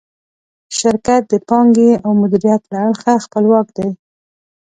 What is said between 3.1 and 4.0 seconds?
خپلواک دی.